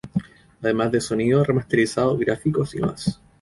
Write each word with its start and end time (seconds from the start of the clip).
Además 0.63 0.91
de 0.91 0.99
sonido 0.99 1.43
remasterizado, 1.43 2.17
gráficos 2.17 2.73
y 2.73 2.79
más. 2.79 3.21